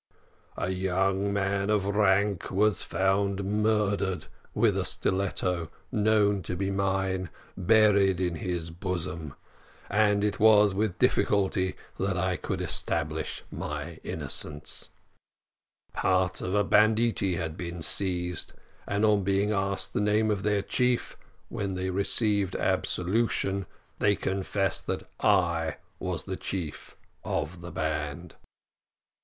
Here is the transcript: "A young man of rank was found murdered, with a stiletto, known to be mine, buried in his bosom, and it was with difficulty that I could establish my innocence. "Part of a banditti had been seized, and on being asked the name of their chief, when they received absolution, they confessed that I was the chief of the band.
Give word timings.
"A 0.57 0.71
young 0.71 1.31
man 1.31 1.69
of 1.69 1.85
rank 1.85 2.49
was 2.49 2.81
found 2.81 3.43
murdered, 3.43 4.25
with 4.55 4.75
a 4.75 4.83
stiletto, 4.83 5.69
known 5.91 6.41
to 6.41 6.55
be 6.55 6.71
mine, 6.71 7.29
buried 7.55 8.19
in 8.19 8.37
his 8.37 8.71
bosom, 8.71 9.35
and 9.91 10.23
it 10.23 10.39
was 10.39 10.73
with 10.73 10.97
difficulty 10.97 11.75
that 11.99 12.17
I 12.17 12.35
could 12.35 12.61
establish 12.63 13.43
my 13.51 13.99
innocence. 14.03 14.89
"Part 15.93 16.41
of 16.41 16.55
a 16.55 16.63
banditti 16.63 17.35
had 17.35 17.55
been 17.55 17.83
seized, 17.83 18.53
and 18.87 19.05
on 19.05 19.23
being 19.23 19.51
asked 19.51 19.93
the 19.93 20.01
name 20.01 20.31
of 20.31 20.41
their 20.41 20.63
chief, 20.63 21.15
when 21.47 21.75
they 21.75 21.91
received 21.91 22.55
absolution, 22.55 23.67
they 23.99 24.15
confessed 24.15 24.87
that 24.87 25.07
I 25.19 25.77
was 25.99 26.23
the 26.23 26.37
chief 26.37 26.95
of 27.23 27.61
the 27.61 27.69
band. 27.71 28.33